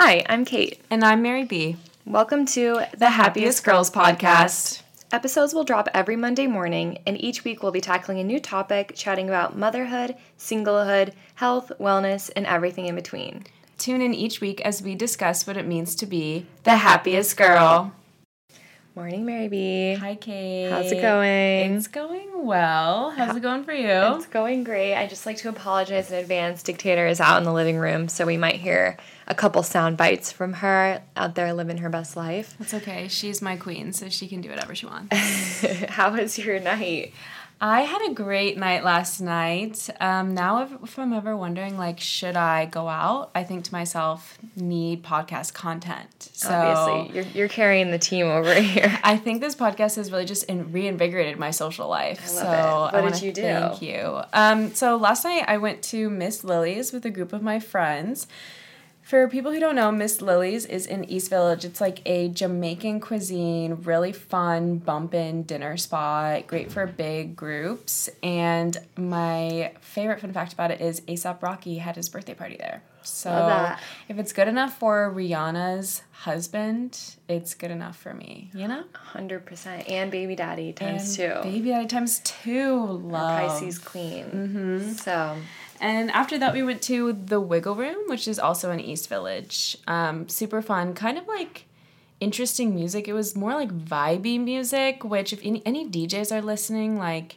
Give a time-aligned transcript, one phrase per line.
[0.00, 0.80] Hi, I'm Cate.
[0.90, 1.76] And I'm Mary B.
[2.06, 4.82] Welcome to the, Happiest Girls podcast.
[5.10, 8.92] Episodes will drop every Monday morning, and each week we'll be tackling a new topic,
[8.94, 13.42] chatting about motherhood, singlehood, health, wellness, and everything in between.
[13.76, 17.92] Tune in each week as we discuss what it means to be the happiest girl.
[18.94, 19.94] Morning, Mary B.
[19.94, 20.70] Hi, Cate.
[20.70, 21.76] How's it going?
[21.76, 23.10] It's going well.
[23.10, 23.88] How's it going for you?
[23.88, 24.94] It's going great.
[24.94, 26.62] I just like to apologize in advance.
[26.62, 28.96] Dictator is out in the living room, so we might hear
[29.28, 32.54] a couple sound bites from her out there living her best life.
[32.58, 33.08] That's okay.
[33.08, 35.64] She's my queen, so she can do whatever she wants.
[35.88, 37.12] How was your night?
[37.60, 39.90] I had a great night last night.
[40.00, 43.32] Um, now, if, if, I'm ever wondering, like, should I go out?
[43.34, 46.30] I think to myself, need podcast content.
[46.32, 48.98] So Obviously, you're, you're carrying the team over here.
[49.02, 52.20] I think this podcast has really just in, reinvigorated my social life.
[52.22, 53.02] I so it.
[53.02, 53.42] What did you do?
[53.42, 54.20] Thank you.
[54.32, 58.28] Um, so last night I went to Miss Lily's with a group of my friends.
[59.08, 61.64] For people who don't know, Miss Lily's is in East Village.
[61.64, 68.10] It's like a Jamaican cuisine, really fun, bumpin' dinner spot, great for big groups.
[68.22, 72.82] And my favorite fun fact about it is ASAP Rocky had his birthday party there.
[73.00, 73.76] So
[74.10, 78.84] if it's good enough for Rihanna's husband, it's good enough for me, you know?
[79.14, 79.90] 100%.
[79.90, 81.50] And baby daddy times and two.
[81.50, 82.76] Baby daddy times two.
[82.76, 83.48] Love.
[83.48, 84.24] Pisces queen.
[84.26, 84.92] Mm-hmm.
[84.92, 85.38] So
[85.80, 89.76] and after that, we went to the Wiggle Room, which is also in East Village.
[89.86, 91.66] Um, super fun, kind of like
[92.20, 93.08] interesting music.
[93.08, 97.36] It was more like vibey music, which if any, any DJs are listening, like,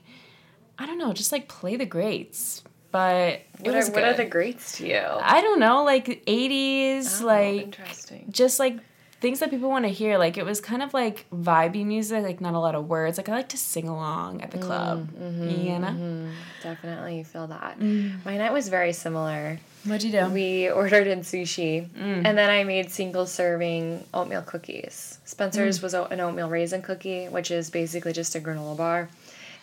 [0.78, 2.64] I don't know, just like play the greats.
[2.92, 5.00] But what are, what are the greats to you?
[5.00, 8.26] I don't know, like 80s, oh, like interesting.
[8.30, 8.78] just like
[9.22, 10.18] things that people want to hear.
[10.18, 13.18] Like it was kind of like vibey music, like not a lot of words.
[13.18, 15.10] Like I like to sing along at the club.
[15.12, 15.88] Mm-hmm, you know?
[15.88, 16.30] Mm-hmm.
[16.64, 17.80] Definitely feel that.
[17.80, 18.26] Mm.
[18.26, 19.60] My night was very similar.
[19.86, 20.28] What'd you do?
[20.30, 22.26] We ordered in sushi, mm.
[22.26, 25.20] and then I made single serving oatmeal cookies.
[25.26, 25.84] Spencer's mm.
[25.84, 29.10] was an oatmeal raisin cookie, which is basically just a granola bar,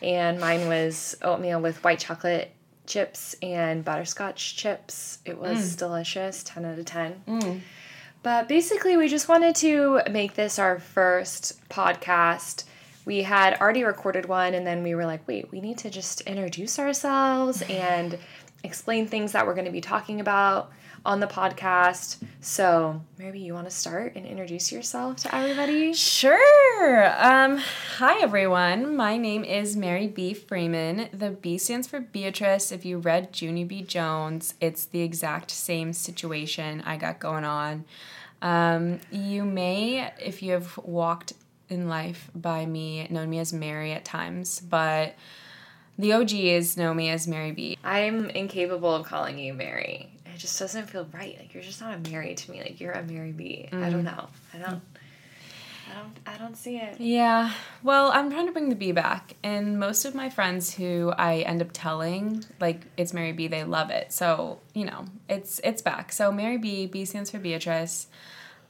[0.02, 2.50] and mine was oatmeal with white chocolate
[2.86, 5.18] chips and butterscotch chips.
[5.24, 5.78] It was Mm.
[5.78, 7.22] delicious, ten out of ten.
[8.22, 12.64] But basically, we just wanted to make this our first podcast.
[13.04, 16.20] We had already recorded one, and then we were like, wait, we need to just
[16.22, 18.18] introduce ourselves and
[18.64, 20.72] explain things that we're going to be talking about
[21.04, 22.19] on the podcast.
[22.41, 25.92] So, maybe you want to start and introduce yourself to everybody?
[25.94, 27.06] Sure.
[27.22, 27.59] Um,
[27.97, 28.97] hi, everyone.
[28.97, 30.34] My name is Mary B.
[30.34, 31.09] Freeman.
[31.12, 32.72] The B stands for Beatrice.
[32.72, 33.82] If you read Junie B.
[33.82, 37.84] Jones, it's the exact same situation I got going on.
[38.41, 41.32] Um, you may, if you have walked
[41.69, 45.15] in life by me, known me as Mary at times, but
[45.98, 47.76] the OGs know me as Mary B.
[47.82, 50.12] I'm incapable of calling you Mary.
[50.38, 51.37] It just doesn't feel right.
[51.37, 52.60] Like you're just not a Mary to me.
[52.60, 53.69] Like you're a Mary B.
[53.72, 53.82] Mm.
[53.82, 54.28] I don't know.
[54.54, 54.81] I don't.
[55.91, 56.16] I don't.
[56.28, 57.00] I don't see it.
[57.00, 57.53] Yeah.
[57.82, 61.38] Well, I'm trying to bring the B back, and most of my friends who I
[61.38, 64.12] end up telling, like it's Mary B, they love it.
[64.12, 66.12] So you know, it's it's back.
[66.12, 66.87] So Mary B.
[66.87, 68.06] B stands for Beatrice.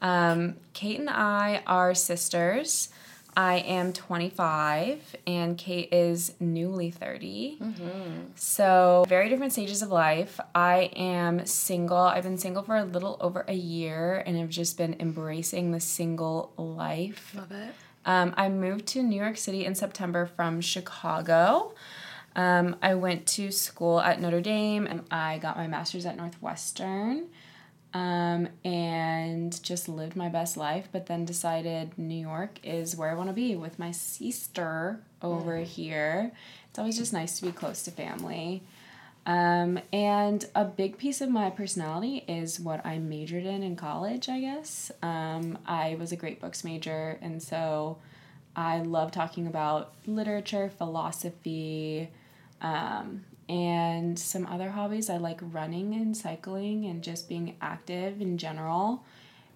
[0.00, 2.88] Um, Cate and I are sisters.
[3.38, 7.58] I am 25 and Cate is newly 30.
[7.62, 8.10] Mm-hmm.
[8.34, 10.40] So, very different stages of life.
[10.56, 11.98] I am single.
[11.98, 15.78] I've been single for a little over a year and have just been embracing the
[15.78, 17.32] single life.
[17.36, 17.74] Love it.
[18.04, 21.74] Um, I moved to New York City in September from Chicago.
[22.34, 27.26] Um, I went to school at Notre Dame and I got my master's at Northwestern
[27.94, 33.14] um, and just lived my best life, but then decided New York is where I
[33.14, 35.64] want to be with my sister over Mm.
[35.64, 36.32] here.
[36.70, 38.62] It's always just nice to be close to family.
[39.26, 44.28] Um, and a big piece of my personality is what I majored in in college,
[44.28, 44.90] I guess.
[45.02, 47.98] Um, I was a great books major, and so
[48.56, 52.08] I love talking about literature, philosophy,
[52.62, 55.08] um, and some other hobbies.
[55.08, 59.04] I like running and cycling and just being active in general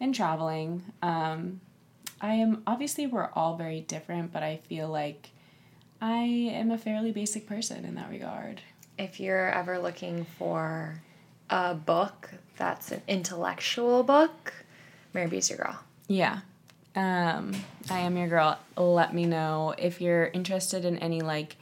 [0.00, 0.82] and traveling.
[1.02, 1.60] Um,
[2.20, 5.30] I am obviously, we're all very different, but I feel like
[6.00, 8.60] I am a fairly basic person in that regard.
[8.98, 11.00] If you're ever looking for
[11.50, 14.54] a book that's an intellectual book,
[15.12, 15.80] Mary B's your girl.
[16.08, 16.40] Yeah.
[16.94, 17.54] Um,
[17.90, 18.58] I am your girl.
[18.76, 21.56] Let me know if you're interested in any like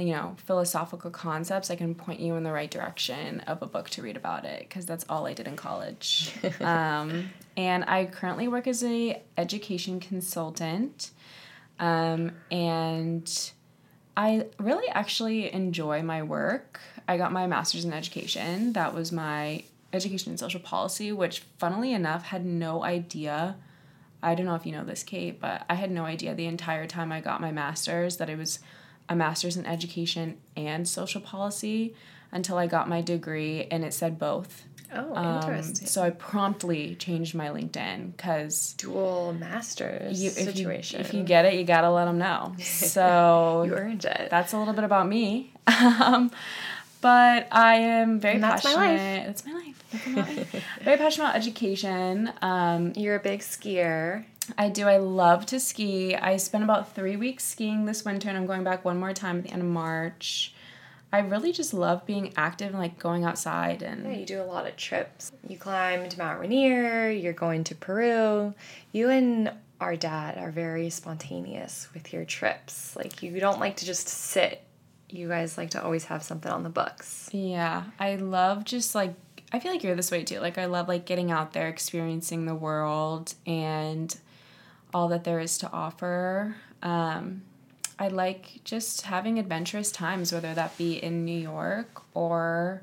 [0.00, 3.90] you know, philosophical concepts, I can point you in the right direction of a book
[3.90, 6.32] to read about it because that's all I did in college.
[6.60, 11.10] um, and I currently work as a education consultant,
[11.78, 13.52] um, and
[14.16, 16.80] I really actually enjoy my work.
[17.08, 18.72] I got my master's in education.
[18.74, 23.56] That was my education and social policy, which funnily enough had no idea.
[24.22, 26.86] I don't know if you know this, Cate, but I had no idea the entire
[26.86, 28.58] time I got my master's that it was
[29.10, 31.94] a master's in education and social policy
[32.32, 34.64] until I got my degree and it said both.
[34.92, 35.86] Oh, Um, interesting.
[35.86, 41.00] so I promptly changed my LinkedIn because Dual masters you, if, you, situation.
[41.00, 42.54] if you get it, you gotta let them know.
[42.60, 44.28] So You earned it.
[44.30, 45.52] that's a little bit about me.
[45.66, 46.30] Um,
[47.00, 49.18] but I am very And that's my passionate.
[49.18, 49.26] life.
[49.26, 49.84] That's my life.
[49.92, 50.64] That's my life.
[50.82, 52.32] very passionate about education.
[52.42, 54.24] Um, You're a big skier.
[54.56, 54.86] I do.
[54.86, 56.14] I love to ski.
[56.14, 59.38] I spent about three weeks skiing this winter, and I'm going back one more time
[59.38, 60.54] at the end of March.
[61.12, 64.44] I really just love being active and like going outside and Yeah, you do a
[64.44, 65.32] lot of trips.
[65.48, 68.54] You climbed Mount Rainier, you're going to Peru.
[68.92, 72.94] You and our dad are very spontaneous with your trips.
[72.94, 74.62] Like, you don't like to just sit.
[75.08, 77.28] You guys like to always have something on the books.
[77.32, 79.14] Yeah, I love just like
[79.52, 80.38] I feel like you're this way too.
[80.38, 84.16] Like I love like getting out there, experiencing the world and
[84.92, 86.56] all that there is to offer.
[86.82, 87.42] Um,
[87.98, 92.82] I like just having adventurous times, whether that be in New York or,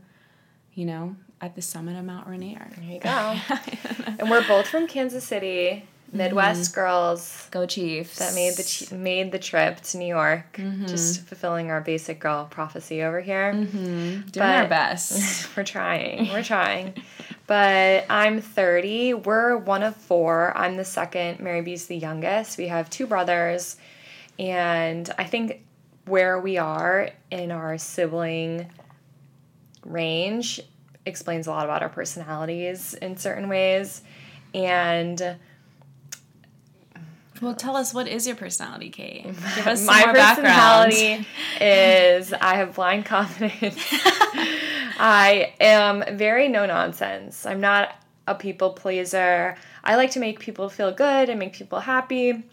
[0.74, 2.70] you know, at the summit of Mount Rainier.
[2.76, 3.10] There you go.
[4.20, 6.80] and we're both from Kansas City, Midwest mm-hmm.
[6.80, 8.20] girls Go Chiefs!
[8.20, 10.86] that made the made the trip to New York, mm-hmm.
[10.86, 13.54] just fulfilling our basic girl prophecy over here.
[13.54, 13.80] Mm-hmm.
[13.80, 15.50] doing but- our best.
[15.58, 16.30] We're trying.
[16.30, 16.94] We're trying.
[17.46, 19.16] But I'm 30.
[19.16, 20.56] We're one of four.
[20.56, 21.40] I'm the second.
[21.40, 22.58] Mary B's the youngest.
[22.58, 23.78] We have two brothers.
[24.38, 25.64] And I think
[26.06, 28.70] where we are in our sibling
[29.86, 30.62] range
[31.06, 34.02] explains a lot about our personalities in certain ways.
[34.54, 35.38] And
[37.42, 39.24] well, tell us what is your personality, Cate?
[39.56, 41.26] Give us some my personality
[41.62, 43.84] is I have blind confidence.
[45.00, 47.46] I am very no nonsense.
[47.46, 47.96] I'm not
[48.28, 49.56] a people pleaser.
[49.84, 52.44] I like to make people feel good and make people happy,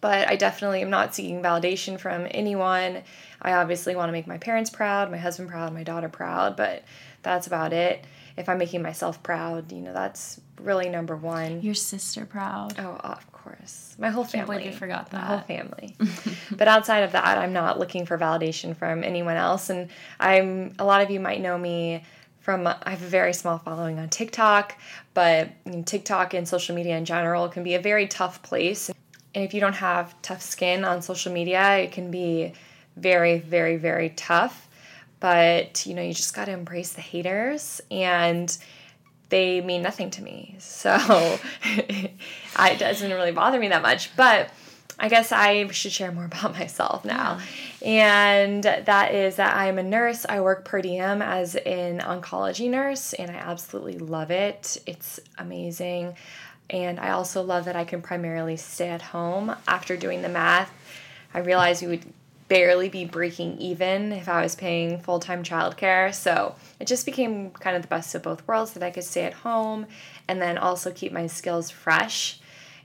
[0.00, 3.02] but I definitely am not seeking validation from anyone.
[3.40, 6.82] I obviously want to make my parents proud, my husband proud, my daughter proud, but
[7.22, 8.04] that's about it.
[8.36, 11.62] If I'm making myself proud, you know, that's really number one.
[11.62, 12.74] Your sister proud.
[12.78, 13.94] Oh, of course.
[13.98, 14.58] My whole Can't family.
[14.58, 15.96] believe you forgot My whole family.
[16.50, 19.70] but outside of that, I'm not looking for validation from anyone else.
[19.70, 19.88] And
[20.20, 22.04] I'm a lot of you might know me
[22.40, 24.74] from I have a very small following on TikTok,
[25.12, 25.50] but
[25.84, 28.90] TikTok and social media in general can be a very tough place.
[29.34, 32.54] And if you don't have tough skin on social media, it can be
[32.96, 34.68] very, very, very tough.
[35.20, 38.56] But you know, you just got to embrace the haters and
[39.28, 40.56] they mean nothing to me.
[40.58, 44.14] So it doesn't really bother me that much.
[44.16, 44.50] But
[44.98, 47.40] I guess I should share more about myself now.
[47.82, 50.26] And that is that I'm a nurse.
[50.28, 54.78] I work per diem as an oncology nurse, and I absolutely love it.
[54.86, 56.16] It's amazing.
[56.70, 59.54] And I also love that I can primarily stay at home.
[59.66, 60.70] After doing the math,
[61.32, 62.12] I realized we would
[62.48, 66.14] barely be breaking even if I was paying full time childcare.
[66.14, 69.24] So it just became kind of the best of both worlds that I could stay
[69.24, 69.86] at home
[70.26, 72.40] and then also keep my skills fresh.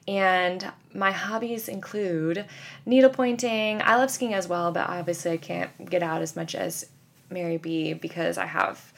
[0.08, 2.46] And my hobbies include
[2.86, 3.82] needlepointing.
[3.82, 6.90] I love skiing as well, but obviously I can't get out as much as
[7.30, 8.92] Mary B because I have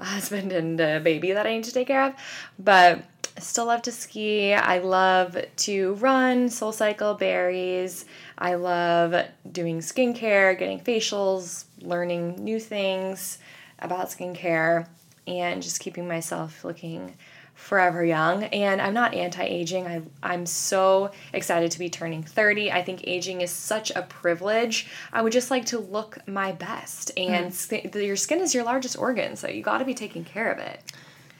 [0.00, 2.14] a husband and a baby that I need to take care of.
[2.58, 3.04] But
[3.38, 4.52] still love to ski.
[4.52, 8.04] I love to run, soul cycle berries.
[8.38, 13.38] I love doing skincare, getting facials, learning new things
[13.80, 14.86] about skincare,
[15.26, 17.14] and just keeping myself looking
[17.58, 18.44] forever young.
[18.44, 19.86] And I'm not anti aging.
[19.88, 22.70] I, I'm so excited to be turning 30.
[22.70, 24.86] I think aging is such a privilege.
[25.12, 27.10] I would just like to look my best.
[27.16, 27.90] And mm-hmm.
[27.90, 30.58] sk- your skin is your largest organ, so you got to be taking care of
[30.58, 30.80] it.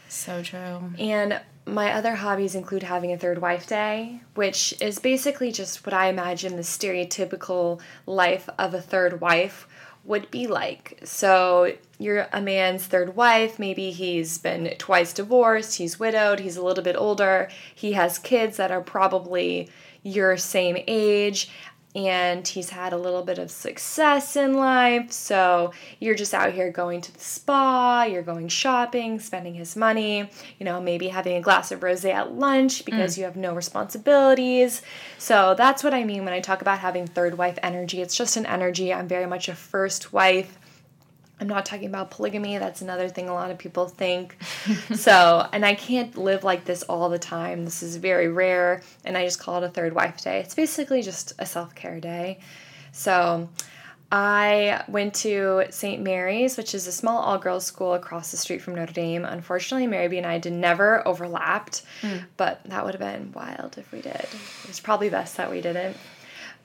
[0.08, 0.92] So true.
[0.98, 5.92] And my other hobbies include having a third wife day, which is basically just what
[5.92, 9.68] I imagine the stereotypical life of a third wife
[10.04, 10.98] would be like.
[11.04, 16.64] So you're a man's third wife, maybe he's been twice divorced, he's widowed, he's a
[16.64, 19.68] little bit older, he has kids that are probably
[20.02, 21.50] your same age.
[22.06, 25.10] And he's had a little bit of success in life.
[25.10, 30.30] So you're just out here going to the spa, you're going shopping, spending his money,
[30.58, 32.84] you know, maybe having a glass of rose at lunch mm.
[32.84, 34.82] because you have no responsibilities.
[35.18, 38.02] So that's what I mean when I talk about having third wife energy.
[38.02, 38.92] It's just an energy.
[38.92, 40.57] I'm very much a first wife.
[41.40, 42.58] I'm not talking about polygamy.
[42.58, 44.36] That's another thing a lot of people think.
[44.94, 47.64] so, and I can't live like this all the time.
[47.64, 50.40] This is very rare, and I just call it a third wife day.
[50.40, 52.40] It's basically just a self care day.
[52.92, 53.48] So,
[54.10, 56.02] I went to St.
[56.02, 59.24] Mary's, which is a small all girls school across the street from Notre Dame.
[59.26, 62.16] Unfortunately, Mary B and I did never overlapped, hmm.
[62.38, 64.26] but that would have been wild if we did.
[64.64, 65.96] It's probably best that we didn't.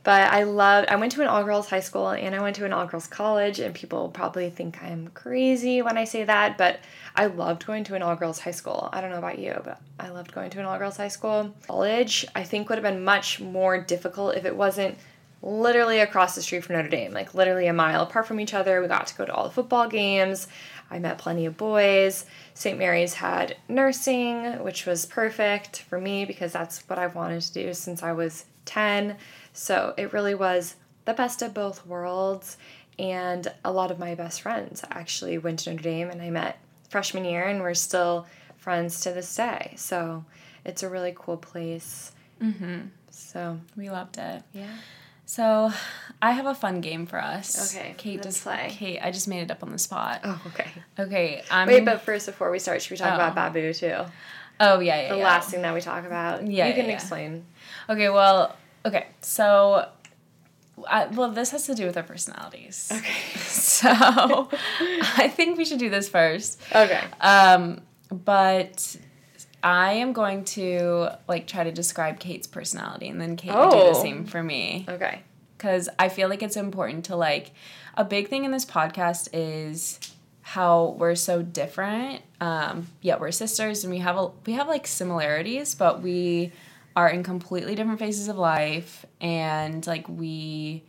[0.03, 2.65] But I loved, I went to an all girls high school and I went to
[2.65, 6.79] an all girls college, and people probably think I'm crazy when I say that, but
[7.15, 8.89] I loved going to an all girls high school.
[8.91, 11.53] I don't know about you, but I loved going to an all girls high school.
[11.67, 14.97] College, I think, would have been much more difficult if it wasn't
[15.41, 18.81] literally across the street from Notre Dame, like literally a mile apart from each other.
[18.81, 20.47] We got to go to all the football games.
[20.89, 22.25] I met plenty of boys.
[22.53, 22.77] St.
[22.77, 27.73] Mary's had nursing, which was perfect for me because that's what I wanted to do
[27.73, 29.17] since I was 10.
[29.53, 32.57] So it really was the best of both worlds.
[32.99, 36.59] And a lot of my best friends actually went to Notre Dame and I met
[36.89, 39.73] freshman year and we're still friends to this day.
[39.77, 40.25] So
[40.63, 42.11] it's a really cool place.
[42.41, 42.81] Mm-hmm.
[43.09, 44.43] So We loved it.
[44.53, 44.67] yeah.
[45.25, 45.71] So,
[46.21, 47.73] I have a fun game for us.
[47.73, 48.67] Okay, Cate just play.
[48.69, 50.19] Cate, I just made it up on the spot.
[50.25, 50.67] Oh, okay.
[50.99, 53.15] Okay, I'm Wait, but first, before we start, should we talk Oh.
[53.15, 53.95] about Babu too?
[54.59, 55.23] oh yeah, yeah, The yeah.
[55.23, 56.45] last thing that we talk about.
[56.45, 56.91] Yeah, you can yeah.
[56.91, 57.45] explain.
[57.89, 59.87] Okay, well, okay, so,
[60.87, 62.91] I, well, this has to do with our personalities.
[62.93, 63.13] Okay.
[63.63, 63.89] So,
[65.17, 66.59] I think we should do this first.
[66.73, 67.01] Okay.
[67.21, 68.95] Um, but
[69.63, 73.77] I am going to like try to describe Cate's personality, and then Cate will do
[73.77, 74.01] the Oh.
[74.01, 74.85] same for me.
[74.87, 75.21] Okay.
[75.57, 77.51] because I feel like it's important to like
[77.95, 79.99] a big thing in this podcast is
[80.41, 82.21] how we're so different.
[82.41, 86.51] Um, yet we're sisters and we have a we have like similarities, but we
[86.95, 90.83] are in completely different phases of life and like we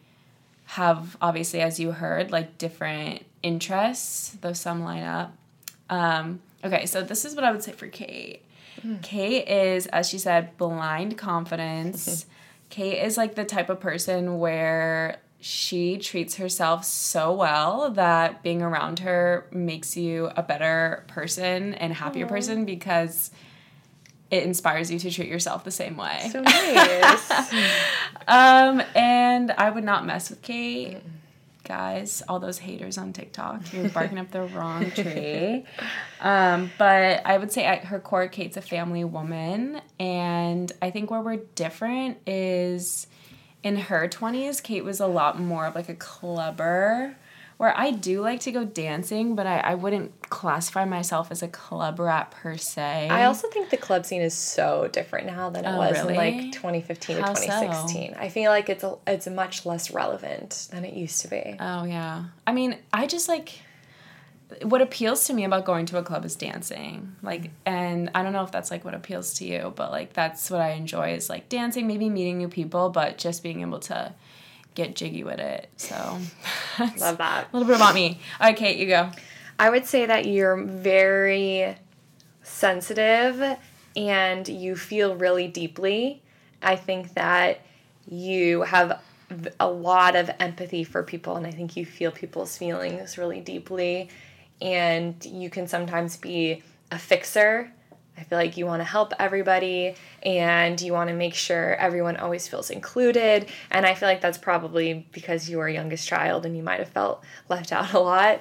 [0.67, 5.35] have obviously as you heard like different interests though some line up.
[5.91, 8.43] Um, okay so this is what i would say for cate.
[9.03, 12.27] Cate is as she said blind confidence.
[12.71, 18.63] Cate is like the type of person where she treats herself so well that being
[18.63, 23.31] around her makes you a better person and happier person because
[24.35, 27.31] it inspires you to treat yourself the same way So nice.
[28.29, 30.99] um, and I would not mess with Cate.
[31.63, 35.65] Guys, all those haters on TikTok, you're barking up the wrong tree.
[36.21, 39.81] Um, but I would say at her core, Cate's a family woman.
[39.99, 43.07] And I think where we're different is
[43.63, 47.17] in her 20s, Cate was a lot more of like a clubber.
[47.65, 51.49] Where I do like to go dancing, but I, I wouldn't classify myself as a
[51.49, 53.09] club rat per se.
[53.09, 56.15] I also think the club scene is so different now than it Oh, was in
[56.15, 57.47] like 2015 How to so?
[57.47, 58.17] 2016.
[58.19, 61.57] I feel like it's a, it's much less relevant than it used to be.
[61.59, 62.27] Oh yeah.
[62.47, 63.59] I mean, I just like
[64.61, 67.17] what appeals to me about going to a club is dancing.
[67.23, 70.51] Like and I don't know if that's like what appeals to you, but like that's
[70.51, 74.13] what I enjoy is like dancing, maybe meeting new people, but just being able to
[74.75, 75.69] get jiggy with it.
[75.77, 75.95] So
[76.99, 77.49] Love that.
[77.53, 78.21] a little bit about me.
[78.41, 79.11] All right, Cate, you go.
[79.59, 81.77] I would say that you're very
[82.43, 83.59] sensitive
[83.97, 86.23] and you feel really deeply.
[86.63, 87.61] I think that
[88.09, 89.01] you have
[89.61, 94.09] a lot of empathy for people and I think you feel people's feelings really deeply
[94.61, 97.73] and you can sometimes be a fixer.
[98.17, 102.17] I feel like you want to help everybody and you want to make sure everyone
[102.17, 103.47] always feels included.
[103.71, 106.79] And I feel like that's probably because you were a youngest child and you might
[106.79, 108.41] have felt left out a lot.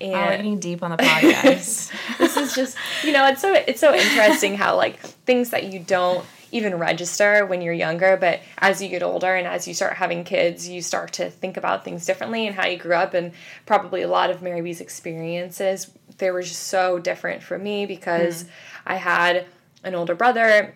[0.00, 1.92] And Oh, getting deep on the podcast.
[2.18, 5.78] this is just you know it's so it's so interesting how like things that you
[5.78, 9.94] don't even register when you're younger but as you get older and as you start
[9.94, 13.32] having kids you start to think about things differently and how you grew up and
[13.66, 18.42] probably a lot of mary b's experiences they were just so different for me because
[18.42, 18.48] hmm.
[18.86, 19.44] i had
[19.82, 20.74] an older brother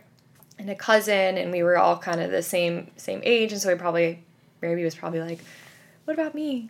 [0.58, 3.68] and a cousin and we were all kind of the same same age and so
[3.68, 4.24] we probably
[4.62, 5.40] mary b was probably like
[6.04, 6.68] what about me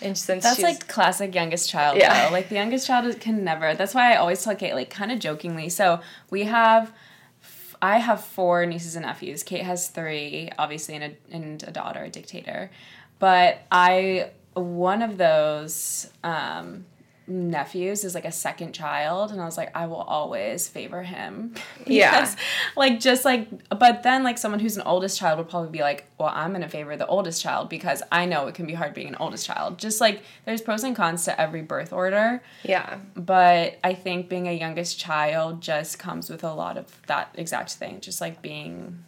[0.00, 2.26] and since That's like classic youngest child Yeah.
[2.28, 2.32] though.
[2.32, 3.74] Like the youngest child can never.
[3.74, 5.68] That's why I always tell Cate like kind of jokingly.
[5.68, 6.00] So
[6.30, 6.92] we have,
[7.80, 9.42] I have four nieces and nephews.
[9.42, 12.70] Cate has three, obviously, and a and a daughter, a dictator.
[13.18, 16.86] But I one of those um,
[17.28, 21.54] nephews is like a second child, and I was like, I will always favor him.
[21.86, 22.34] Yeah.
[22.76, 26.04] Like just like but then like someone who's an oldest child would probably be like
[26.18, 28.92] well i'm going to favor the oldest child because i know it can be hard
[28.92, 29.78] being an oldest child.
[29.78, 32.42] Just like there's pros and cons to every birth order.
[32.62, 32.98] Yeah.
[33.16, 37.72] But i think being a youngest child just comes with a lot of that exact
[37.72, 39.04] thing just like being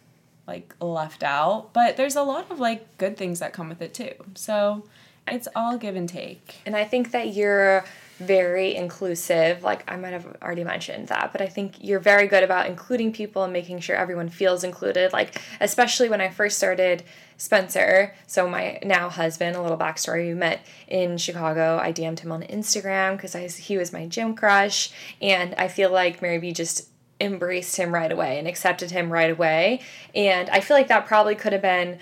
[0.47, 1.73] like left out.
[1.73, 4.13] But there's a lot of like good things that come with it too.
[4.35, 4.83] So
[5.27, 6.55] it's all give and take.
[6.65, 7.85] And I think that you're
[8.21, 9.63] very inclusive.
[9.63, 13.11] Like I might have already mentioned that, but I think you're very good about including
[13.11, 15.13] people and making sure everyone feels included.
[15.13, 17.03] Like especially when I first started
[17.37, 21.79] Spencer, so my now husband, a little backstory, we met in Chicago.
[21.81, 26.21] I DM'd him on Instagram because he was my gym crush, and I feel like
[26.21, 26.87] Mary B just
[27.21, 29.81] embraced him right away and accepted him right away.
[30.15, 31.99] And I feel like that probably could have been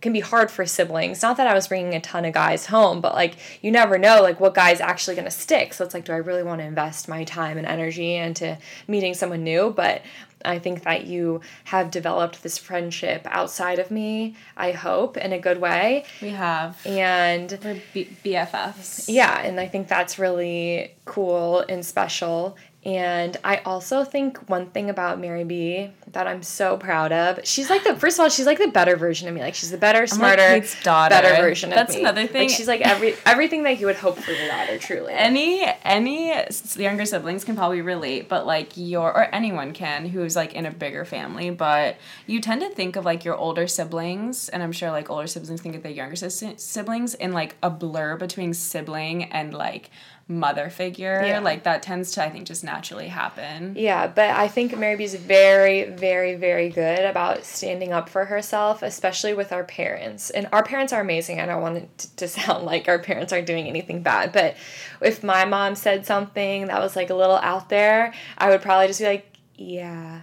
[0.00, 1.22] can be hard for siblings.
[1.22, 4.22] Not that I was bringing a ton of guys home, but like you never know
[4.22, 5.74] like what guy's actually going to stick.
[5.74, 9.14] So it's like do I really want to invest my time and energy into meeting
[9.14, 9.70] someone new?
[9.70, 10.02] But
[10.44, 15.38] I think that you have developed this friendship outside of me, I hope, in a
[15.38, 16.04] good way.
[16.22, 16.78] We have.
[16.86, 19.06] And we're B- BFFs.
[19.08, 22.56] Yeah, and I think that's really cool and special.
[22.88, 27.68] And I also think one thing about Mary B that I'm so proud of, she's
[27.68, 29.42] like the first of all, she's like the better version of me.
[29.42, 32.02] Like she's the better, smarter, like better version That's of me.
[32.02, 32.48] That's another thing.
[32.48, 35.12] Like she's like every everything that you would hope for your daughter, truly.
[35.12, 36.32] Any any
[36.76, 40.70] younger siblings can probably relate, but like your or anyone can who's like in a
[40.70, 44.90] bigger family, but you tend to think of like your older siblings, and I'm sure
[44.90, 49.52] like older siblings think of their younger siblings in like a blur between sibling and
[49.52, 49.90] like
[50.28, 51.22] mother figure.
[51.24, 51.40] Yeah.
[51.40, 53.74] Like that tends to I think just naturally happen.
[53.76, 58.82] Yeah, but I think Mary B's very, very, very good about standing up for herself,
[58.82, 60.28] especially with our parents.
[60.28, 61.40] And our parents are amazing.
[61.40, 64.56] I don't want it to sound like our parents aren't doing anything bad, but
[65.00, 68.88] if my mom said something that was like a little out there, I would probably
[68.88, 70.20] just be like, yeah.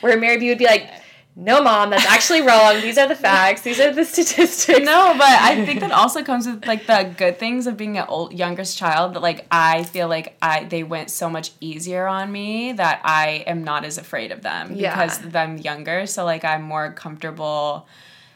[0.00, 0.90] Where Mary B would be like,
[1.36, 2.80] no mom that's actually wrong.
[2.80, 3.62] These are the facts.
[3.62, 4.84] These are the statistics.
[4.84, 8.04] No but i think that also comes with like the good things of being an
[8.08, 12.30] old youngest child that like i feel like i they went so much easier on
[12.30, 14.94] me that i am not as afraid of them yeah.
[14.94, 16.06] because i'm younger.
[16.06, 17.86] So like i'm more comfortable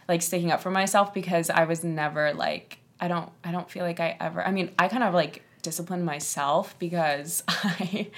[0.08, 3.84] like sticking up for myself because i was never like i don't i don't feel
[3.84, 8.08] like i ever i mean i kind of like discipline myself because i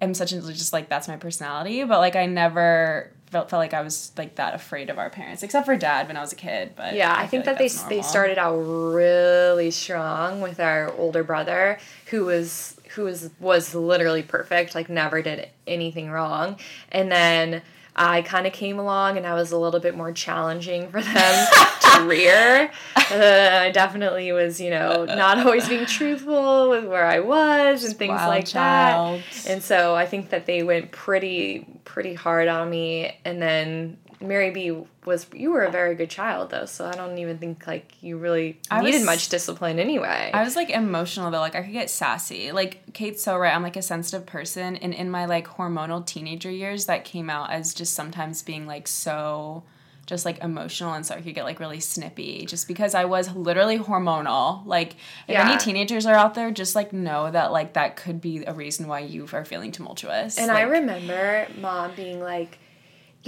[0.00, 1.84] am such a just like that's my personality.
[1.84, 5.42] But like i never felt, felt like I was like that afraid of our parents,
[5.42, 6.72] except for dad when I was a kid.
[6.76, 7.88] But yeah, I, I think like that they normal.
[7.90, 14.22] they started out really strong with our older brother, who was who was was literally
[14.22, 16.58] perfect, like never did anything wrong,
[16.90, 17.62] and then.
[17.98, 21.48] I kind of came along and I was a little bit more challenging for them
[21.80, 22.70] to rear.
[22.96, 27.96] Uh, I definitely was, you know, not always being truthful with where I was and
[27.96, 29.20] things Wild like child.
[29.20, 29.50] that.
[29.50, 34.50] And so I think that they went pretty pretty hard on me and then Mary
[34.50, 38.02] B was you were a very good child though, so I don't even think like
[38.02, 40.30] you really I needed was, much discipline anyway.
[40.34, 42.50] I was like emotional though, like I could get sassy.
[42.52, 46.50] Like Cate's so right, I'm like a sensitive person and in my like hormonal teenager
[46.50, 49.62] years that came out as just sometimes being like so
[50.08, 53.30] just like emotional and so I could get like really snippy just because I was
[53.34, 54.64] literally hormonal.
[54.64, 54.94] Like
[55.28, 55.48] if yeah.
[55.48, 58.88] any teenagers are out there, just like know that like that could be a reason
[58.88, 60.38] why you are feeling tumultuous.
[60.38, 62.58] And like, I remember mom being like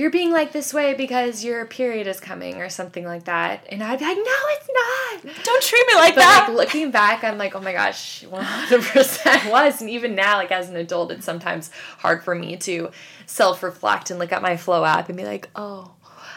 [0.00, 3.66] you're being like this way because your period is coming or something like that.
[3.68, 5.44] And I'd be like, no, it's not.
[5.44, 6.46] Don't treat me like but that.
[6.48, 9.82] Like looking back, I'm like, oh my gosh, 100% was.
[9.82, 12.90] And even now, like as an adult, it's sometimes hard for me to
[13.26, 15.92] self reflect and look at my flow app and be like, oh,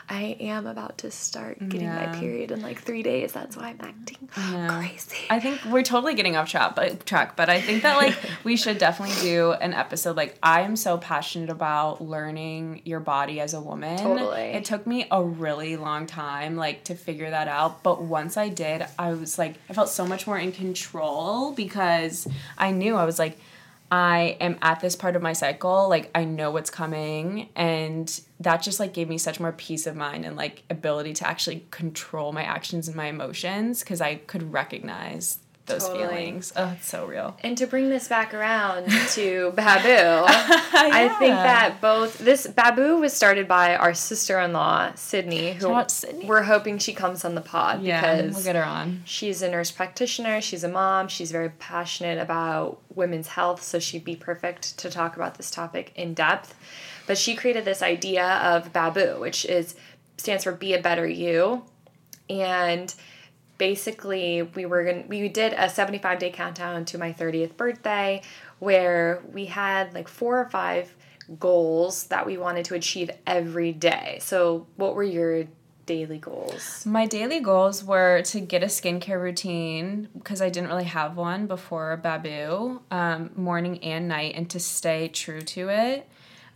[0.09, 2.11] I am about to start getting yeah.
[2.11, 3.31] my period in like three days.
[3.31, 4.67] That's why I'm acting yeah.
[4.67, 5.17] crazy.
[5.29, 7.35] I think we're totally getting off track, but track.
[7.35, 10.15] But I think that like we should definitely do an episode.
[10.15, 13.97] Like I am so passionate about learning your body as a woman.
[13.97, 14.41] Totally.
[14.41, 18.49] It took me a really long time like to figure that out, but once I
[18.49, 23.05] did, I was like I felt so much more in control because I knew I
[23.05, 23.37] was like
[23.93, 28.63] I am at this part of my cycle, like I know what's coming and that
[28.63, 32.31] just like gave me such more peace of mind and like ability to actually control
[32.31, 36.07] my actions and my emotions because I could recognize those totally.
[36.07, 36.51] feelings.
[36.55, 37.37] Oh, it's so real.
[37.41, 40.23] And to bring this back around to Babu, yeah.
[40.27, 45.83] I think that both this Babu was started by our sister in law Sydney, who
[45.87, 46.25] Sydney.
[46.25, 49.03] we're hoping she comes on the pod yeah, because we'll get her on.
[49.05, 50.41] She's a nurse practitioner.
[50.41, 51.07] She's a mom.
[51.07, 55.93] She's very passionate about women's health, so she'd be perfect to talk about this topic
[55.95, 56.55] in depth.
[57.07, 59.75] But she created this idea of Babu, which is
[60.17, 61.63] stands for Be a Better You,
[62.29, 62.93] and
[63.63, 68.21] basically we were going we did a 75 day countdown to my 30th birthday
[68.59, 70.93] where we had like four or five
[71.39, 74.17] goals that we wanted to achieve every day.
[74.21, 75.45] So what were your
[75.85, 76.85] daily goals?
[76.85, 81.47] My daily goals were to get a skincare routine because I didn't really have one
[81.47, 86.09] before Babu, um, morning and night, and to stay true to it.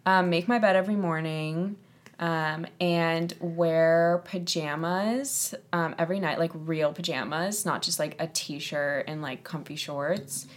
[0.05, 1.77] Um, make my bed every morning
[2.19, 8.59] um, and wear pajamas um, every night, like real pajamas, not just like a t
[8.59, 10.47] shirt and like comfy shorts.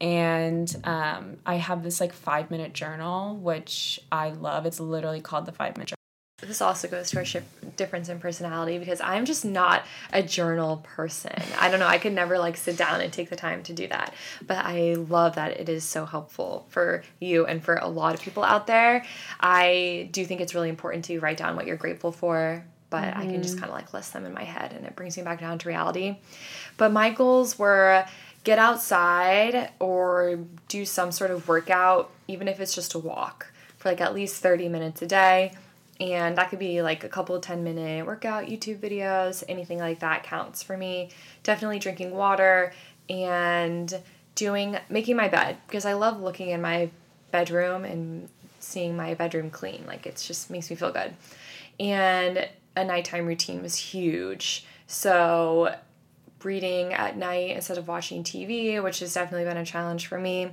[0.00, 4.66] and um, I have this like five minute journal, which I love.
[4.66, 6.01] It's literally called the five minute journal
[6.48, 7.44] this also goes to our ship
[7.76, 11.32] difference in personality because I'm just not a journal person.
[11.58, 11.86] I don't know.
[11.86, 14.12] I could never like sit down and take the time to do that.
[14.46, 18.20] But I love that it is so helpful for you and for a lot of
[18.20, 19.04] people out there.
[19.40, 23.20] I do think it's really important to write down what you're grateful for, but mm-hmm.
[23.20, 23.64] I can just mm-hmm.
[23.64, 25.68] kind of like list them in my head and it brings me back down to
[25.68, 26.16] reality.
[26.76, 28.04] But my goals were
[28.44, 33.88] get outside or do some sort of workout, even if it's just a walk for
[33.88, 35.52] like at least 30 minutes a day
[36.00, 40.00] and that could be like a couple of 10 minute workout YouTube videos, anything like
[40.00, 41.10] that counts for me.
[41.42, 42.72] Definitely drinking water
[43.08, 44.00] and
[44.34, 46.90] doing making my bed because I love looking in my
[47.30, 48.28] bedroom and
[48.58, 49.84] seeing my bedroom clean.
[49.86, 51.14] Like it just makes me feel good.
[51.78, 54.64] And a nighttime routine was huge.
[54.86, 55.74] So
[56.42, 60.50] reading at night instead of watching TV, which has definitely been a challenge for me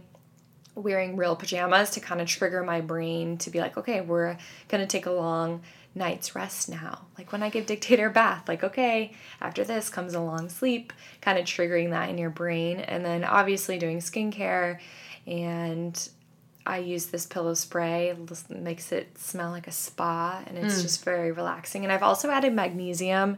[0.81, 4.37] wearing real pajamas to kind of trigger my brain to be like, okay, we're
[4.67, 5.61] gonna take a long
[5.95, 7.05] night's rest now.
[7.17, 10.93] Like when I give Dictator a bath, like, okay, after this comes a long sleep,
[11.21, 12.79] kind of triggering that in your brain.
[12.79, 14.79] And then obviously doing skincare
[15.27, 16.09] and
[16.65, 20.81] I use this pillow spray, it makes it smell like a spa and it's mm.
[20.83, 21.83] just very relaxing.
[21.83, 23.37] And I've also added magnesium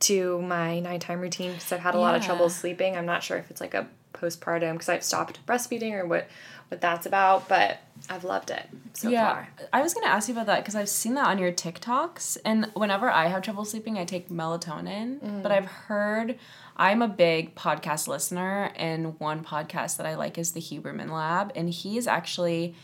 [0.00, 2.02] to my nighttime routine because I've had a yeah.
[2.02, 2.96] lot of trouble sleeping.
[2.96, 6.28] I'm not sure if it's like a postpartum because I've stopped breastfeeding or what
[6.72, 9.48] what that's about, but I've loved it so yeah, far.
[9.72, 12.66] I was gonna ask you about that because I've seen that on your TikToks, and
[12.74, 15.20] whenever I have trouble sleeping, I take melatonin.
[15.20, 15.42] Mm.
[15.42, 16.38] But I've heard
[16.76, 21.52] I'm a big podcast listener, and one podcast that I like is the Huberman Lab,
[21.54, 22.74] and he's actually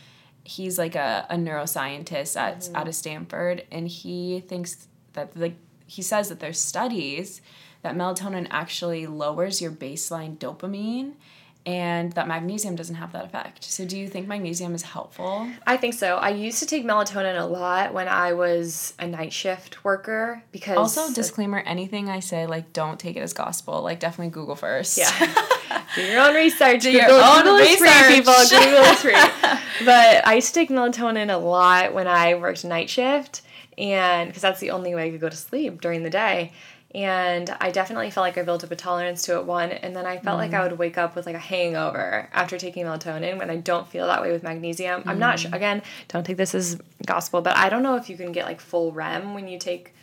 [0.43, 2.75] he's like a, a neuroscientist at mm-hmm.
[2.75, 5.55] out of Stanford, and he thinks that like
[5.87, 7.41] he says that there's studies
[7.81, 11.13] that melatonin actually lowers your baseline dopamine
[11.69, 13.63] and that magnesium doesn't have that effect.
[13.63, 15.47] So, do you think magnesium is helpful?
[15.67, 16.17] I think so.
[16.17, 20.77] I used to take melatonin a lot when I was a night shift worker because.
[20.77, 23.83] Also, disclaimer anything I say, like, don't take it as gospel.
[23.83, 24.97] Like, definitely Google first.
[24.97, 25.09] Yeah.
[25.95, 26.81] Do your own research.
[26.81, 27.87] Do Google, your own Google research.
[27.87, 28.33] is free, people.
[28.49, 29.85] Google is free.
[29.85, 33.43] but I used to take melatonin a lot when I worked night shift,
[33.77, 36.51] and because that's the only way I could go to sleep during the day
[36.95, 40.07] and I definitely felt like I built up a tolerance to it one and then
[40.07, 40.41] I felt mm.
[40.41, 40.69] like I mm.
[40.69, 44.21] would wake up with like a hangover after taking melatonin when I don't feel that
[44.21, 45.03] way with magnesium.
[45.03, 45.07] Mm.
[45.07, 45.55] I'm not sure mm.
[45.55, 48.59] again, don't take this as gospel, but I don't know if you can get like
[48.59, 49.93] full REM when you take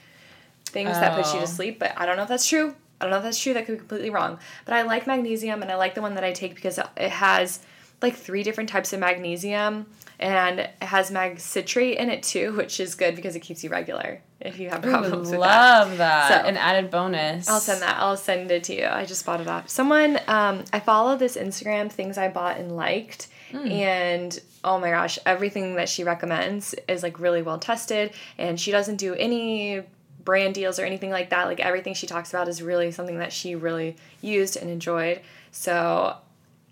[0.66, 1.01] things oh.
[1.01, 1.46] that put you to oh.
[1.46, 2.77] sleep, but I don't know if that's true.
[3.01, 3.53] I don't know if that's true.
[3.53, 4.38] That could be completely wrong.
[4.64, 7.61] But I like magnesium and I like the one that I take because it has
[8.01, 9.87] like three different types of magnesium
[10.18, 13.70] and it has mag citrate in it too, which is good because it keeps you
[13.70, 15.88] regular if you have problems with love that.
[15.88, 16.42] Love that.
[16.42, 17.48] So an added bonus.
[17.48, 17.96] I'll send that.
[17.98, 18.87] I'll send it to you.
[18.87, 19.68] I just bought it off.
[19.68, 23.70] Someone um, I follow this Instagram things I bought and liked, mm.
[23.70, 28.70] and oh my gosh, everything that she recommends is like really well tested, and she
[28.70, 29.83] doesn't do any
[30.24, 31.46] brand deals or anything like that.
[31.46, 35.20] Like everything she talks about is really something that she really used and enjoyed.
[35.52, 36.16] So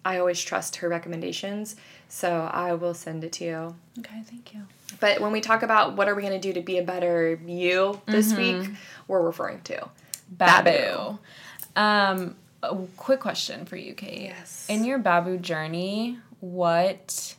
[0.04, 1.76] I always trust her recommendations.
[2.14, 3.74] So I will send it to you.
[3.98, 4.62] Okay, thank you.
[5.00, 7.40] But when we talk about what are we going to do to be a better
[7.44, 8.60] you this mm-hmm.
[8.60, 8.70] week,
[9.08, 9.88] we're referring to
[10.30, 10.70] Babu.
[10.70, 11.18] Babu.
[11.74, 14.26] Um, a quick question for you, Cate.
[14.26, 14.64] Yes.
[14.68, 17.34] In your Babu journey, what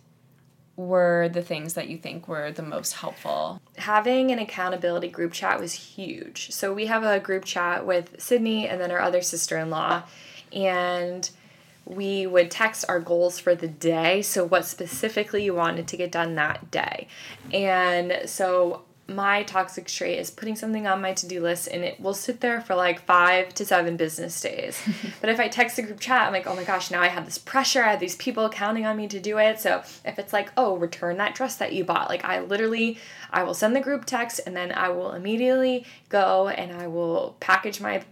[0.76, 3.62] were the things that you think were the most helpful?
[3.78, 6.52] Having an accountability group chat was huge.
[6.52, 10.04] So we have a group chat with Sydney and then our other sister in law.
[10.52, 11.30] And
[11.86, 14.22] we would text our goals for the day.
[14.22, 17.08] So, what specifically you wanted to get done that day.
[17.54, 22.00] And so, my toxic trait is putting something on my to do list and it
[22.00, 24.82] will sit there for like five to seven business days.
[25.22, 27.26] but if I text a group chat, I'm like, oh my gosh, now I have
[27.26, 27.84] this pressure.
[27.84, 29.60] I have these people counting on me to do it.
[29.60, 32.98] So if it's like, oh, return that dress that you bought, like I literally,
[33.30, 37.38] I will send the group text and then I will immediately go and I will
[37.40, 38.04] package my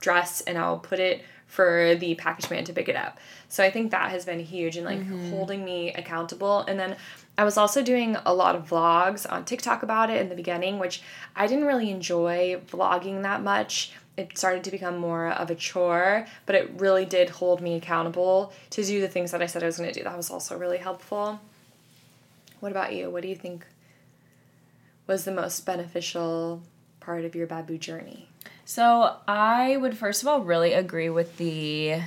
[0.00, 1.22] dress and I'll put it
[1.52, 3.18] for the package man to pick it up.
[3.50, 5.28] So I think that has been huge and like mm-hmm.
[5.28, 6.60] holding me accountable.
[6.60, 6.96] And then
[7.36, 10.78] I was also doing a lot of vlogs on TikTok about it in the beginning,
[10.78, 11.02] which
[11.36, 13.92] I didn't really enjoy vlogging that much.
[14.16, 18.54] It started to become more of a chore, but it really did hold me accountable
[18.70, 20.04] to do the things that I said I was going to do.
[20.04, 21.38] That was also really helpful.
[22.60, 23.10] What about you?
[23.10, 23.66] What do you think
[25.06, 26.62] was the most beneficial
[26.98, 28.30] part of your babu journey?
[28.64, 32.00] So I would first of all really agree with the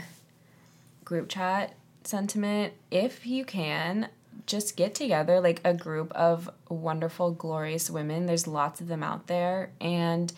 [1.04, 2.74] group chat sentiment.
[2.92, 4.10] If you can,
[4.46, 8.26] just get together like a group of wonderful, glorious women.
[8.26, 9.72] There's lots of them out there.
[9.82, 10.32] And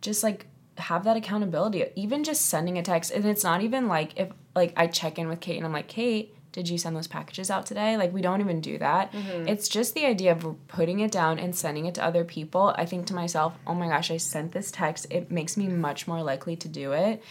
[0.00, 0.46] just like
[0.78, 1.84] have that accountability.
[1.96, 3.10] Even just sending a text.
[3.10, 5.88] And it's not even like if like I check in with Cate and I'm like,
[5.88, 7.96] Cate, did you send those packages out today?
[7.96, 9.12] Like, we don't even do that.
[9.12, 9.48] Mm-hmm.
[9.48, 12.72] It's just the idea of putting it down and sending it to other people.
[12.78, 15.08] I think to myself, oh my gosh, I sent this text.
[15.10, 17.22] It makes me much more likely to do it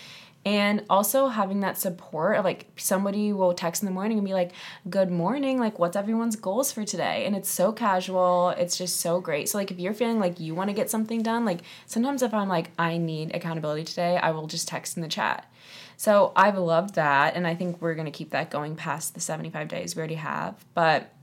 [0.45, 4.33] and also having that support of like somebody will text in the morning and be
[4.33, 4.51] like
[4.89, 9.21] good morning like what's everyone's goals for today and it's so casual it's just so
[9.21, 12.21] great so like if you're feeling like you want to get something done like sometimes
[12.21, 15.49] if i'm like i need accountability today i will just text in the chat
[15.97, 19.19] so i've loved that and i think we're going to keep that going past the
[19.19, 21.13] 75 days we already have but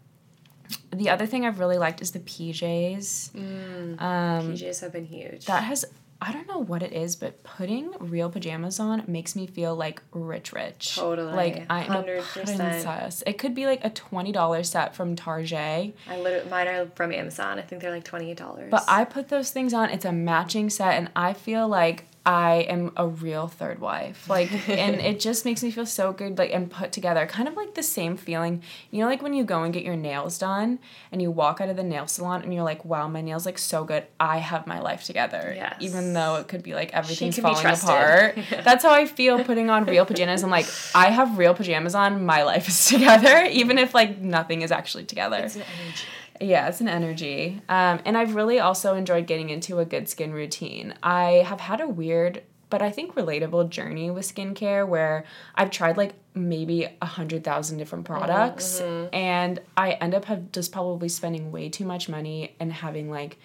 [0.93, 3.33] the other thing I've really liked is the PJs.
[3.33, 5.47] Mm, um, PJs have been huge.
[5.47, 5.85] That has
[6.23, 10.03] I don't know what it is, but putting real pajamas on makes me feel like
[10.13, 10.95] rich, rich.
[10.95, 11.33] Totally.
[11.33, 13.23] Like I am a princess.
[13.27, 15.97] It could be like a twenty dollar set from Target.
[16.09, 17.59] I literally mine are from Amazon.
[17.59, 18.71] I think they're like twenty eight dollars.
[18.71, 19.89] But I put those things on.
[19.89, 24.29] It's a matching set, and I feel like I am a real third wife.
[24.29, 27.27] Like, and it just makes me feel so good, like, and put together.
[27.27, 29.97] Kind of like the same feeling, you know, like when you go and get your
[29.97, 30.79] nails done
[31.11, 33.57] and you walk out of the nail salon and you're like, wow, my nails look
[33.57, 34.05] so good.
[34.19, 35.53] I have my life together.
[35.57, 35.77] Yes.
[35.81, 38.39] Even though it could be like everything's falling apart.
[38.51, 40.45] That's how I feel putting on real pajamas.
[40.45, 42.27] I'm like, I have real pajamas on.
[42.27, 45.39] My life is together, even if like nothing is actually together.
[45.39, 46.05] It's an energy.
[46.41, 47.61] Yeah, it's an energy.
[47.69, 50.95] Um, and I've really also enjoyed getting into a good skin routine.
[51.03, 55.25] I have had a weird, but I think relatable journey with skincare where
[55.55, 59.15] I've tried like maybe a hundred thousand different mm-hmm, products, mm-hmm.
[59.15, 63.37] and I end up have just probably spending way too much money and having like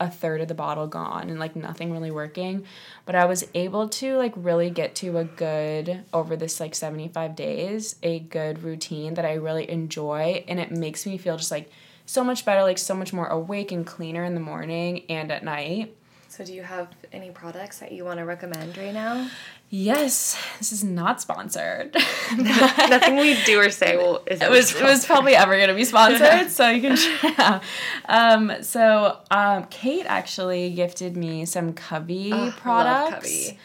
[0.00, 2.64] a third of the bottle gone and like nothing really working
[3.06, 7.36] but i was able to like really get to a good over this like 75
[7.36, 11.70] days a good routine that i really enjoy and it makes me feel just like
[12.06, 15.44] so much better, like so much more awake and cleaner in the morning and at
[15.44, 15.96] night.
[16.28, 19.30] So, do you have any products that you want to recommend right now?
[19.70, 21.94] Yes, this is not sponsored.
[22.36, 24.88] Nothing we do or say will is it was sponsored.
[24.88, 26.50] it was probably ever going to be sponsored.
[26.50, 27.60] so you can yeah.
[28.06, 33.14] Um, so um, Cate actually gifted me some Covey oh, products.
[33.14, 33.58] Covey.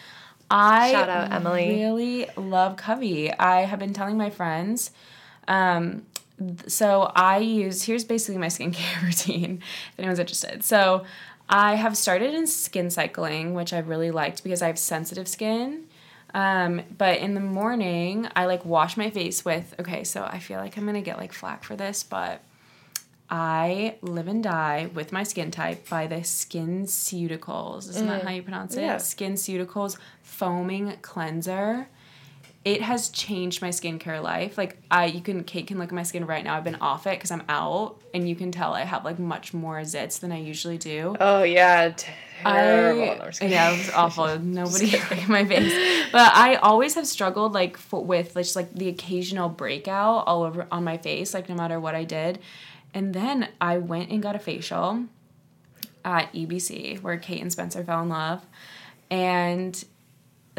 [0.52, 1.69] I shout out Emily.
[1.69, 3.32] Really love Covey.
[3.34, 4.91] I have been telling my friends.
[5.47, 6.06] Um,
[6.67, 10.63] so I use here's basically my skincare routine if anyone's interested.
[10.63, 11.06] So
[11.49, 15.86] I have started in skin cycling, which I've really liked because I have sensitive skin.
[16.34, 20.60] Um, but in the morning, I like wash my face with okay, so I feel
[20.60, 22.43] like I'm gonna get like flack for this, but
[23.32, 27.89] I live and die with my skin type by the SkinCeuticals.
[27.89, 28.10] Isn't mm.
[28.10, 28.82] that how you pronounce it?
[28.82, 28.95] Yeah.
[28.95, 31.88] SkinCeuticals foaming cleanser
[32.65, 34.58] it has changed my skincare life.
[34.58, 36.58] Like I, you can Cate can look at my skin right now.
[36.58, 39.54] I've been off it because I'm out, and you can tell I have like much
[39.54, 41.15] more zits than I usually do.
[41.19, 41.93] Oh yeah,
[42.41, 43.28] terrible.
[43.41, 44.39] I, yeah, it was awful.
[44.39, 45.74] Nobody look at my face,
[46.12, 50.67] but I always have struggled like for, with just like the occasional breakout all over
[50.69, 52.39] on my face, like no matter what I did.
[52.93, 55.06] And then I went and got a facial
[56.04, 58.45] at EBC where Cate and Spencer fell in love,
[59.10, 59.82] and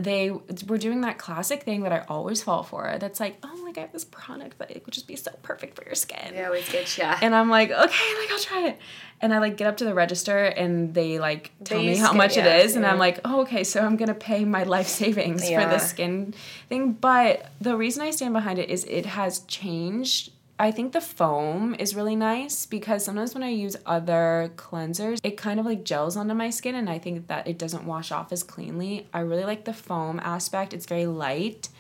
[0.01, 2.97] they were doing that classic thing that I always fall for.
[2.99, 5.77] That's like, oh, like I have this product that it would just be so perfect
[5.77, 6.35] for your skin.
[6.35, 7.19] Yeah, always get yeah.
[7.23, 8.79] And I'm like, okay, like I'll try it.
[9.21, 12.13] And I like get up to the register and they like tell they me how
[12.13, 13.01] much yeah, it is, and I'm mm-hmm.
[13.01, 15.63] like, oh, okay, so I'm gonna pay my life savings yeah.
[15.63, 16.35] for this skin
[16.69, 16.93] thing.
[16.93, 21.75] But the reason I stand behind it is it has changed I think the foam
[21.79, 26.19] is really nice because sometimes when I use other cleansers, it kind of like gels
[26.19, 29.09] onto my skin and I think that it doesn't wash off as cleanly.
[29.15, 30.75] I really like the foam aspect.
[30.75, 31.71] It's very light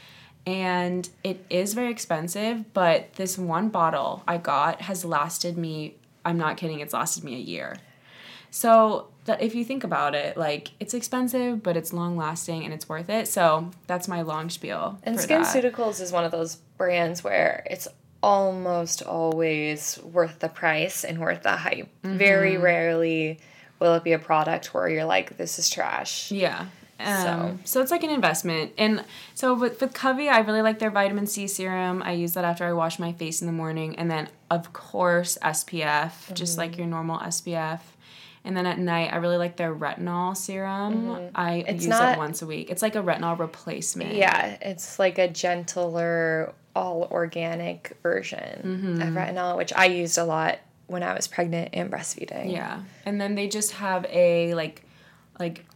[0.47, 6.39] and it is very expensive, but this one bottle I got has lasted me, I'm
[6.39, 7.77] not kidding, it's lasted me a year.
[8.51, 12.73] So that if you think about it, like it's expensive, but it's long lasting and
[12.73, 13.29] it's worth it.
[13.29, 14.99] So that's my long spiel.
[15.03, 17.87] And SkinCeuticals is one of those brands where it's
[18.23, 21.89] almost always worth the price and worth the hype.
[22.03, 22.19] Mm-hmm.
[22.19, 23.41] Very rarely
[23.79, 26.31] will it be a product where you're like, this is trash.
[26.31, 26.67] Yeah.
[26.99, 27.59] Um, so.
[27.65, 28.73] so it's like an investment.
[28.77, 29.05] And
[29.35, 32.03] so with, with Covey, I really like their vitamin C serum.
[32.03, 33.97] I use that after I wash my face in the morning.
[33.97, 36.35] And then, of course, SPF, mm-hmm.
[36.35, 36.81] just like mm-hmm.
[36.81, 37.81] your normal SPF.
[38.45, 41.07] And then at night, I really like their retinol serum.
[41.07, 41.27] Mm-hmm.
[41.35, 42.71] I it's use not, it once a week.
[42.71, 44.15] It's like a retinol replacement.
[44.15, 49.03] Yeah, it's like a gentler, all organic version mm-hmm.
[49.03, 52.53] of retinol, which I used a lot when I was pregnant and breastfeeding.
[52.53, 54.85] Yeah, and then they just have a like,
[55.39, 55.67] like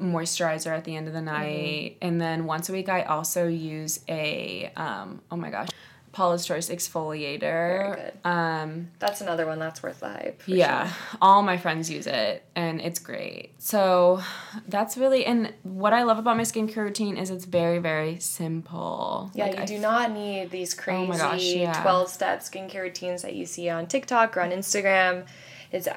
[0.00, 1.26] moisturizer at the end of the mm-hmm.
[1.26, 2.06] night, mm-hmm.
[2.06, 5.68] and then once a week I also use a um oh my gosh
[6.12, 7.40] Paula's Choice exfoliator.
[7.40, 8.12] Very good.
[8.24, 10.42] Um, That's another one that's worth the hype.
[10.46, 11.18] yeah, sure.
[11.22, 13.52] all my friends use it and it's great.
[13.58, 14.20] So
[14.68, 19.30] that's really and what I love about my skincare routine is it's very very simple.
[19.34, 21.82] Yeah, Like, you I do f- not need these Oh crazy my gosh, yeah.
[21.82, 25.26] 12 step skincare routines that you see on TikTok or on Instagram.
[25.72, 25.88] It's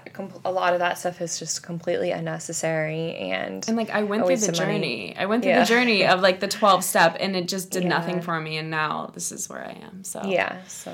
[0.46, 4.38] a lot of that stuff is just completely unnecessary and And like I went through
[4.38, 4.74] the of money.
[4.80, 5.16] journey.
[5.18, 5.60] I went through Yeah.
[5.60, 8.70] the journey of like the 12 step and it just did nothing for me and
[8.72, 10.04] now this is where I am.
[10.06, 10.94] So yeah, so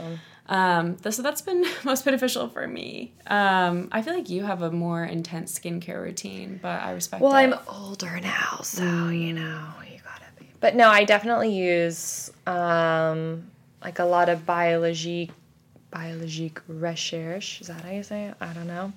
[0.49, 3.13] Um, so that's been most beneficial for me.
[3.27, 7.33] Um, I feel like you have a more intense skincare routine, but I respect well,
[7.33, 7.37] it.
[7.37, 10.47] I'm older now, so you know, you gotta be.
[10.59, 13.43] But no, I definitely use um,
[13.83, 15.31] like a lot of biologique,
[15.91, 17.61] biologique recherche.
[17.61, 18.35] Is that how you say it?
[18.41, 18.93] I don't know.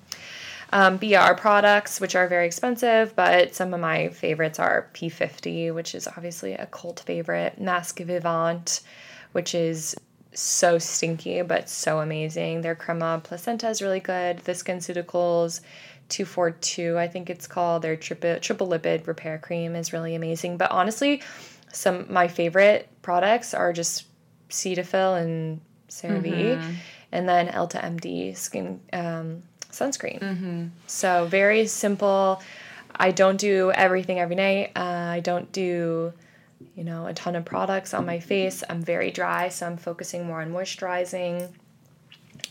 [0.73, 5.93] Um, BR products, which are very expensive, but some of my favorites are P50, which
[5.93, 8.81] is obviously a cult favorite, Masque Vivant,
[9.33, 9.95] which is
[10.33, 12.61] so stinky but so amazing.
[12.61, 14.39] Their crema placenta is really good.
[14.39, 15.61] The SkinCeuticals
[16.09, 20.57] 242, I think it's called, their triple triple lipid repair cream is really amazing.
[20.57, 21.21] But honestly,
[21.71, 24.05] some my favorite products are just
[24.49, 25.61] Cetaphil and
[26.01, 26.75] CeraVe,
[27.11, 30.19] and then Elta MD skin um, sunscreen.
[30.87, 32.41] So very simple.
[32.97, 34.71] I don't do everything every night.
[34.75, 34.79] Uh,
[35.17, 36.13] I don't do,
[36.75, 38.63] you know, a ton of products on my face.
[38.69, 41.49] I'm very dry, so I'm focusing more on moisturizing.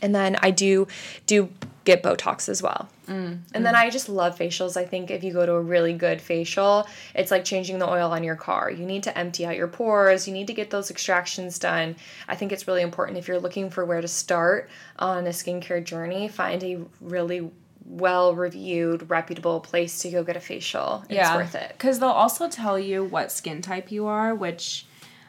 [0.03, 0.87] And then I do
[1.27, 1.49] do
[1.85, 2.89] get Botox as well.
[3.07, 4.77] Mm, and then I just love facials.
[4.77, 8.11] I think if you go to a really good facial, it's like changing the oil
[8.13, 8.71] on your car.
[8.71, 11.97] You need to empty out your pores, you need to get those extractions done.
[12.27, 15.85] I think it's really important if you're looking for where to start on a skincare
[15.85, 17.51] journey, find a really
[17.87, 21.05] well reviewed, reputable place to go get a facial.
[21.09, 21.73] It's worth it.
[21.73, 24.87] Because they'll also tell you what skin type you are, which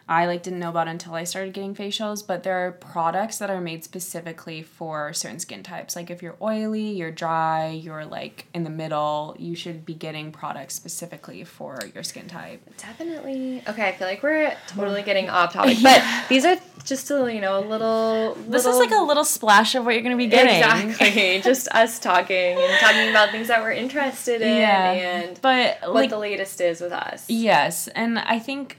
[0.08, 2.26] I like didn't know about until I started getting facials.
[2.26, 5.96] But there are products that are made specifically for certain skin types.
[5.96, 10.32] Like if you're oily, you're dry, you're like in the middle, you should be getting
[10.32, 12.62] products specifically for your skin type.
[12.78, 13.64] Definitely.
[13.68, 17.42] Okay, I feel like we're totally getting off topic, but these are just a you
[17.42, 18.36] know a little.
[18.48, 20.90] This is like a little splash of what you're gonna be getting.
[20.90, 24.92] exactly just us talking and talking about things that we're interested in Yeah.
[24.92, 27.26] and But what like the latest is with us.
[27.28, 28.78] Yes, and I think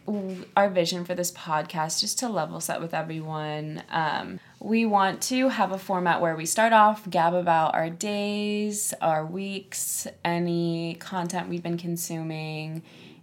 [0.56, 5.48] our vision for this podcast, just to level set with everyone, um, we want to
[5.48, 11.48] have a format where we start off, gab about our days, our weeks, any content
[11.48, 12.82] we've been consuming,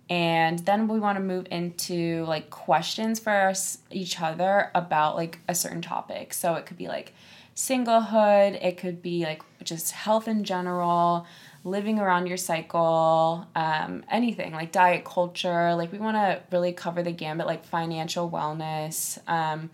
[0.10, 5.40] and then we want to move into like questions for us, each other about like
[5.48, 6.34] a certain topic.
[6.34, 7.14] So it could be like
[7.56, 11.26] singlehood, it could be like just health in general,
[11.64, 15.74] living around your cycle, um, anything like diet culture.
[15.76, 19.18] Like we want to really cover the gambit, like financial wellness.
[19.30, 19.70] Um,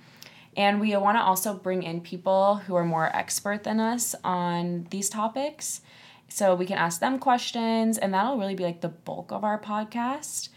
[0.56, 4.88] and we want to also bring in people who are more expert than us on
[4.89, 5.82] these topics.
[6.28, 9.60] So we can ask them questions, and that'll really be like the bulk of our
[9.60, 10.49] podcast.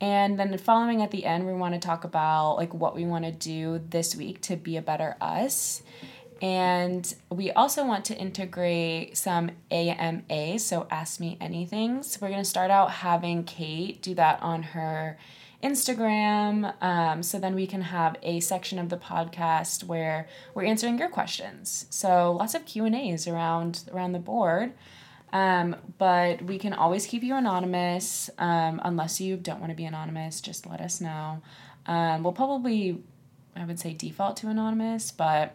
[0.00, 3.26] And then following at the end, we want to talk about like what we want
[3.26, 5.82] to do this week to be a better us.
[6.40, 12.02] And we also want to integrate some AMA, so Ask Me Anything.
[12.02, 15.18] So we're going to start out having Cate do that on her
[15.62, 16.72] Instagram.
[16.82, 21.10] Um, so then we can have a section of the podcast where we're answering your
[21.10, 21.86] questions.
[21.90, 24.72] So lots of Q and A's around around the board.
[25.32, 29.84] Um, but we can always keep you anonymous um, unless you don't want to be
[29.84, 30.40] anonymous.
[30.40, 31.42] Just let us know.
[31.86, 33.02] Um, we'll probably,
[33.54, 35.54] I would say, default to anonymous, but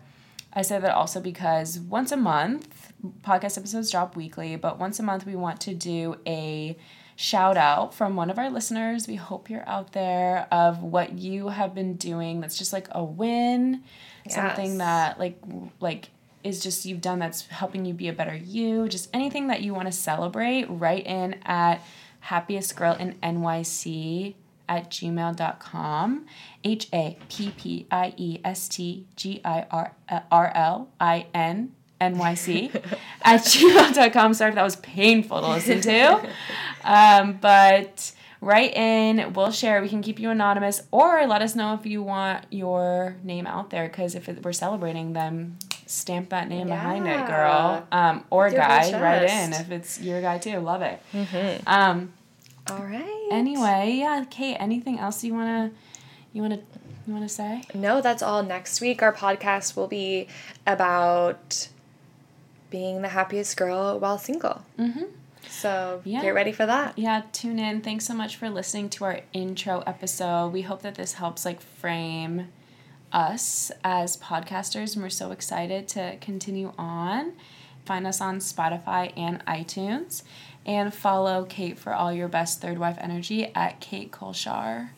[0.55, 5.03] I say that also because once a month, podcast episodes drop weekly, but once a
[5.03, 6.77] month we want to do a
[7.17, 9.07] shout out from one of our listeners.
[9.07, 13.03] We hope you're out there of what you have been doing that's just like a
[13.03, 13.83] win,
[14.29, 15.37] something that like
[15.79, 16.09] like
[16.43, 19.73] is just you've done that's helping you be a better you, just anything that you
[19.73, 21.81] want to celebrate, write in at
[22.21, 24.35] happiest girl in NYC
[24.67, 26.25] at gmail.com.
[26.63, 29.95] H A P P I E S T G I R
[30.31, 32.71] R L I N N Y C
[33.21, 34.33] at gmail.com.
[34.33, 36.29] Sorry if that was painful to listen to.
[36.83, 39.81] Um, but write in, we'll share.
[39.81, 43.69] We can keep you anonymous or let us know if you want your name out
[43.69, 47.87] there because if it, we're celebrating them, stamp that name behind it, girl.
[47.91, 50.59] Um, or guy, write in if it's your guy too.
[50.59, 51.01] Love it.
[51.65, 52.13] Um,
[52.69, 53.27] All right.
[53.31, 55.71] anyway, yeah, Cate, anything else you wanna
[56.33, 56.59] you wanna
[57.07, 57.63] you wanna say?
[57.73, 58.41] No, that's all.
[58.43, 60.27] Next week, our podcast will be
[60.65, 61.67] about
[62.71, 64.63] being the happiest girl while single.
[64.79, 65.03] Mm-hmm.
[65.47, 66.21] So Yeah.
[66.23, 66.97] get ready for that.
[66.97, 67.81] Yeah, tune in.
[67.81, 70.49] Thanks so much for listening to our intro episode.
[70.49, 72.47] We hope that this helps like frame
[73.13, 77.33] us as podcasters, and we're so excited to continue on.
[77.85, 80.23] Find us on Spotify and iTunes,
[80.65, 84.89] and follow Cate for all your best third wife energy at Cate Kulcsar,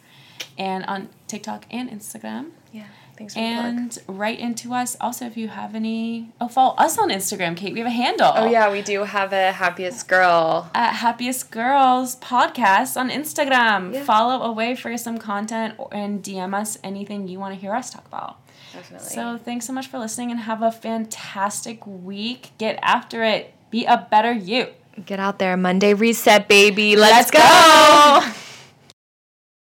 [0.58, 2.52] and on TikTok and Instagram.
[2.72, 2.86] Yeah.
[3.18, 3.66] Thanks for the plug.
[3.66, 4.96] And write into us.
[5.02, 7.74] Also, if you have any, oh, follow us on Instagram, Kate.
[7.74, 8.32] We have a handle.
[8.36, 10.70] Oh yeah, we do have a happiest girl.
[10.76, 13.94] At Happiest Girls Podcast on Instagram.
[13.94, 14.04] Yeah.
[14.04, 18.06] Follow away for some content and DM us anything you want to hear us talk
[18.06, 18.38] about.
[18.74, 19.10] Definitely.
[19.10, 22.52] So thanks so much for listening and have a fantastic week.
[22.60, 23.54] Get after it.
[23.72, 24.68] Be a better you.
[25.06, 26.96] Get out there, Monday reset, baby.
[26.96, 28.32] Let's Let's, go.
[28.32, 28.38] go.